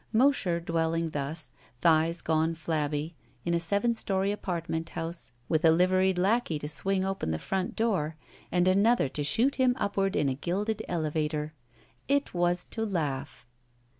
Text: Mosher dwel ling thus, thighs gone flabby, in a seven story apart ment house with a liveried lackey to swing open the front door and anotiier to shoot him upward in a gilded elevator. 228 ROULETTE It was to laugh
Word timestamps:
Mosher 0.11 0.59
dwel 0.59 0.89
ling 0.89 1.09
thus, 1.11 1.53
thighs 1.81 2.23
gone 2.23 2.55
flabby, 2.55 3.13
in 3.45 3.53
a 3.53 3.59
seven 3.59 3.93
story 3.93 4.31
apart 4.31 4.67
ment 4.67 4.89
house 4.97 5.31
with 5.47 5.63
a 5.63 5.69
liveried 5.69 6.17
lackey 6.17 6.57
to 6.57 6.67
swing 6.67 7.05
open 7.05 7.29
the 7.29 7.37
front 7.37 7.75
door 7.75 8.15
and 8.51 8.65
anotiier 8.65 9.13
to 9.13 9.23
shoot 9.23 9.57
him 9.57 9.75
upward 9.77 10.15
in 10.15 10.27
a 10.27 10.33
gilded 10.33 10.81
elevator. 10.87 11.53
228 12.07 12.13
ROULETTE 12.15 12.27
It 12.29 12.33
was 12.33 12.65
to 12.65 12.83
laugh 12.83 13.45